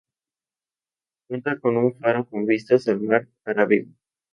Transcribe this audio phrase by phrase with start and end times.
[1.27, 3.91] Cuenta con un faro con vistas al mar Arábigo.